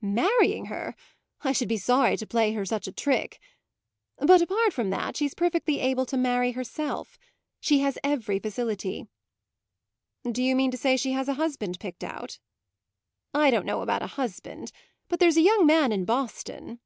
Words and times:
"Marrying 0.00 0.64
her? 0.72 0.96
I 1.42 1.52
should 1.52 1.68
be 1.68 1.76
sorry 1.76 2.16
to 2.16 2.26
play 2.26 2.54
her 2.54 2.64
such 2.64 2.88
a 2.88 2.92
trick! 2.92 3.38
But 4.16 4.40
apart 4.40 4.72
from 4.72 4.88
that, 4.88 5.18
she's 5.18 5.34
perfectly 5.34 5.80
able 5.80 6.06
to 6.06 6.16
marry 6.16 6.52
herself. 6.52 7.18
She 7.60 7.80
has 7.80 7.98
every 8.02 8.38
facility." 8.38 9.06
"Do 10.24 10.42
you 10.42 10.56
mean 10.56 10.70
to 10.70 10.78
say 10.78 10.96
she 10.96 11.12
has 11.12 11.28
a 11.28 11.34
husband 11.34 11.78
picked 11.78 12.04
out?" 12.04 12.38
"I 13.34 13.50
don't 13.50 13.66
know 13.66 13.82
about 13.82 14.00
a 14.02 14.06
husband, 14.16 14.72
but 15.10 15.20
there's 15.20 15.36
a 15.36 15.42
young 15.42 15.66
man 15.66 15.92
in 15.92 16.06
Boston 16.06 16.80